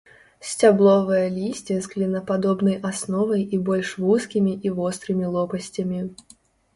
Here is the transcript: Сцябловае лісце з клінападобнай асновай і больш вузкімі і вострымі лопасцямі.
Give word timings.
Сцябловае 0.51 1.25
лісце 1.33 1.75
з 1.85 1.89
клінападобнай 1.91 2.77
асновай 2.91 3.43
і 3.57 3.59
больш 3.67 3.91
вузкімі 4.07 4.55
і 4.69 4.73
вострымі 4.81 5.25
лопасцямі. 5.37 6.01